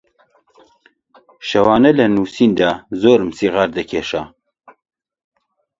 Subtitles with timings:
[1.47, 4.23] شەوانە لە نووسیندا زۆرم سیغار دەکێشا